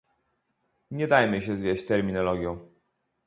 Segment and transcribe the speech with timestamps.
[0.91, 2.71] Nie dajmy się zwieść terminologią